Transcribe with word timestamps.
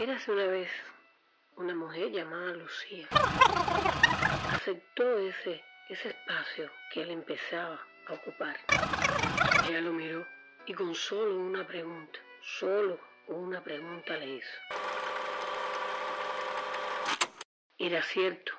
Érase 0.00 0.32
una 0.32 0.46
vez 0.46 0.70
una 1.56 1.74
mujer 1.74 2.10
llamada 2.10 2.54
Lucía. 2.54 3.06
Aceptó 4.50 5.18
ese, 5.18 5.62
ese 5.90 6.08
espacio 6.08 6.70
que 6.90 7.02
él 7.02 7.10
empezaba 7.10 7.78
a 8.06 8.14
ocupar. 8.14 8.56
Ella 9.68 9.82
lo 9.82 9.92
miró 9.92 10.26
y 10.64 10.72
con 10.72 10.94
solo 10.94 11.36
una 11.36 11.66
pregunta, 11.66 12.18
solo 12.40 12.98
una 13.26 13.62
pregunta 13.62 14.16
le 14.16 14.36
hizo. 14.36 14.58
¿Era 17.76 18.02
cierto 18.02 18.54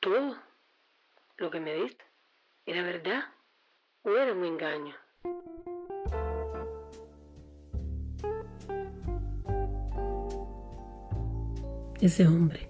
todo 0.00 0.36
lo 1.38 1.50
que 1.50 1.60
me 1.60 1.72
diste? 1.76 2.04
¿Era 2.66 2.82
verdad 2.82 3.24
o 4.02 4.10
era 4.10 4.34
un 4.34 4.44
engaño? 4.44 4.94
Ese 12.02 12.26
hombre 12.26 12.68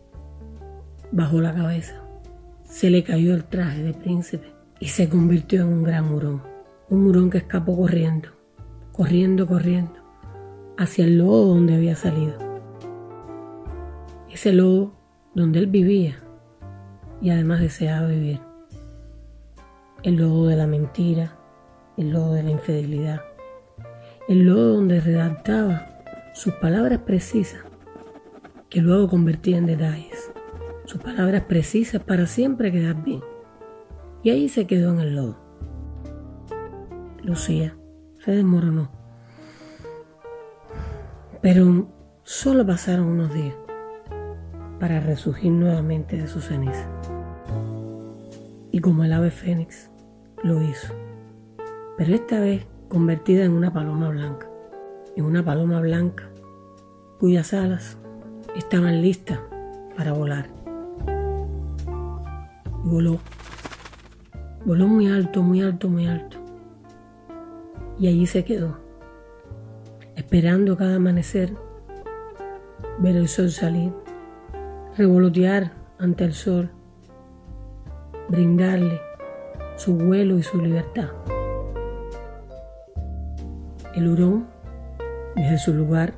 bajó 1.10 1.40
la 1.40 1.54
cabeza, 1.54 2.02
se 2.64 2.90
le 2.90 3.02
cayó 3.02 3.32
el 3.32 3.44
traje 3.44 3.82
de 3.82 3.94
príncipe 3.94 4.52
y 4.78 4.88
se 4.88 5.08
convirtió 5.08 5.62
en 5.62 5.68
un 5.68 5.82
gran 5.84 6.12
hurón. 6.12 6.42
Un 6.90 7.06
hurón 7.06 7.30
que 7.30 7.38
escapó 7.38 7.74
corriendo, 7.74 8.28
corriendo, 8.92 9.46
corriendo, 9.46 9.94
hacia 10.76 11.06
el 11.06 11.16
lodo 11.16 11.46
donde 11.46 11.76
había 11.76 11.96
salido. 11.96 12.34
Ese 14.30 14.52
lodo 14.52 14.92
donde 15.34 15.60
él 15.60 15.66
vivía 15.66 16.22
y 17.22 17.30
además 17.30 17.60
deseaba 17.60 18.08
vivir. 18.08 18.40
El 20.02 20.16
lodo 20.16 20.48
de 20.48 20.56
la 20.56 20.66
mentira, 20.66 21.38
el 21.96 22.10
lodo 22.10 22.34
de 22.34 22.42
la 22.42 22.50
infidelidad, 22.50 23.22
el 24.28 24.44
lodo 24.44 24.74
donde 24.74 25.00
redactaba 25.00 25.88
sus 26.34 26.52
palabras 26.56 26.98
precisas 27.06 27.71
que 28.72 28.80
luego 28.80 29.06
convertía 29.06 29.58
en 29.58 29.66
detalles, 29.66 30.32
sus 30.86 30.98
palabras 30.98 31.42
precisas 31.42 32.02
para 32.02 32.26
siempre 32.26 32.72
quedar 32.72 33.04
bien. 33.04 33.20
Y 34.22 34.30
ahí 34.30 34.48
se 34.48 34.66
quedó 34.66 34.94
en 34.94 35.00
el 35.00 35.14
lodo. 35.14 35.36
Lucía 37.22 37.76
se 38.16 38.30
desmoronó. 38.30 38.90
Pero 41.42 41.86
solo 42.22 42.64
pasaron 42.64 43.08
unos 43.08 43.34
días 43.34 43.54
para 44.80 45.00
resurgir 45.00 45.52
nuevamente 45.52 46.16
de 46.16 46.26
su 46.26 46.40
ceniza. 46.40 46.88
Y 48.70 48.80
como 48.80 49.04
el 49.04 49.12
ave 49.12 49.30
fénix 49.30 49.90
lo 50.42 50.62
hizo, 50.62 50.94
pero 51.98 52.14
esta 52.14 52.40
vez 52.40 52.66
convertida 52.88 53.44
en 53.44 53.52
una 53.52 53.70
paloma 53.70 54.08
blanca, 54.08 54.48
en 55.14 55.26
una 55.26 55.44
paloma 55.44 55.78
blanca 55.82 56.30
cuyas 57.18 57.52
alas 57.52 57.98
estaban 58.56 59.02
listas 59.02 59.38
para 59.96 60.12
volar. 60.12 60.46
Y 62.84 62.88
voló. 62.88 63.18
Voló 64.64 64.86
muy 64.86 65.08
alto, 65.08 65.42
muy 65.42 65.62
alto, 65.62 65.88
muy 65.88 66.06
alto. 66.06 66.38
Y 67.98 68.08
allí 68.08 68.26
se 68.26 68.44
quedó, 68.44 68.78
esperando 70.16 70.76
cada 70.76 70.96
amanecer 70.96 71.52
ver 72.98 73.16
el 73.16 73.28
sol 73.28 73.50
salir, 73.50 73.92
revolotear 74.96 75.72
ante 75.98 76.24
el 76.24 76.32
sol, 76.32 76.70
brindarle 78.28 79.00
su 79.76 79.96
vuelo 79.96 80.38
y 80.38 80.42
su 80.42 80.60
libertad. 80.60 81.08
El 83.94 84.08
hurón, 84.08 84.46
desde 85.36 85.58
su 85.58 85.74
lugar, 85.74 86.14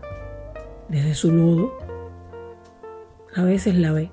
desde 0.89 1.15
su 1.15 1.33
lodo, 1.33 1.84
a 3.37 3.43
veces 3.43 3.75
la 3.75 3.93
ve 3.93 4.13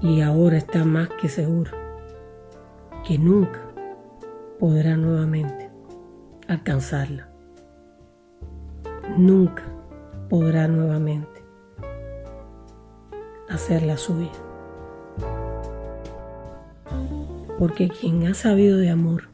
y 0.00 0.20
ahora 0.20 0.56
está 0.56 0.84
más 0.84 1.08
que 1.20 1.28
seguro 1.28 1.70
que 3.06 3.18
nunca 3.18 3.60
podrá 4.58 4.96
nuevamente 4.96 5.70
alcanzarla. 6.48 7.28
Nunca 9.16 9.62
podrá 10.28 10.66
nuevamente 10.68 11.42
hacerla 13.48 13.96
suya. 13.96 14.30
Porque 17.58 17.88
quien 17.88 18.26
ha 18.26 18.34
sabido 18.34 18.78
de 18.78 18.90
amor, 18.90 19.28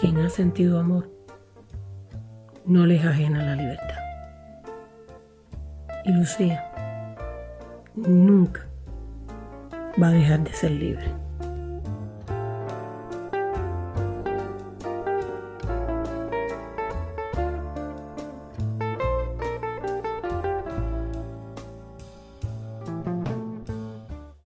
quien 0.00 0.18
ha 0.18 0.28
sentido 0.28 0.78
amor, 0.78 1.10
no 2.66 2.86
le 2.86 2.96
es 2.96 3.04
ajena 3.04 3.44
la 3.44 3.56
libertad. 3.56 3.98
Y 6.04 6.12
Lucía 6.12 6.67
nunca 8.06 8.66
va 10.00 10.08
a 10.08 10.12
dejar 10.12 10.44
de 10.44 10.52
ser 10.52 10.70
libre. 10.70 11.27